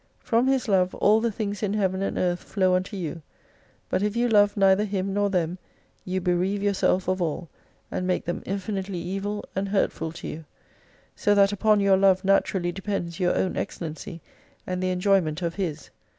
From 0.19 0.47
His 0.47 0.67
love 0.67 0.95
all 0.95 1.21
the 1.21 1.31
things 1.31 1.61
in 1.61 1.75
Heaven 1.75 2.01
and 2.01 2.17
Earth 2.17 2.41
flow 2.41 2.73
unto 2.73 2.97
you; 2.97 3.21
but 3.87 4.01
if 4.01 4.15
you 4.15 4.27
love 4.27 4.57
neither 4.57 4.83
Him 4.83 5.13
nor 5.13 5.29
them, 5.29 5.59
you 6.05 6.19
bereave 6.19 6.63
yourself 6.63 7.07
of 7.07 7.21
all, 7.21 7.49
and 7.91 8.07
make 8.07 8.25
them 8.25 8.41
infinitely 8.47 8.97
evil 8.97 9.45
and 9.55 9.69
hurtful 9.69 10.11
to 10.13 10.27
you. 10.27 10.45
So 11.15 11.35
that 11.35 11.51
upon 11.51 11.81
your 11.81 11.97
love 11.97 12.25
naturally 12.25 12.71
depends 12.71 13.19
your 13.19 13.35
own 13.37 13.55
excellency 13.55 14.21
and 14.65 14.81
the 14.81 14.89
enjoyment 14.89 15.43
of 15.43 15.53
His. 15.53 15.91